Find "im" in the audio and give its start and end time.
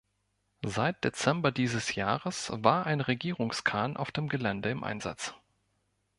4.71-4.83